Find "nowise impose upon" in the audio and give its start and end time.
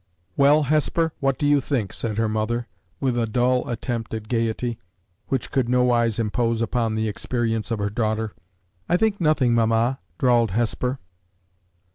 5.69-6.95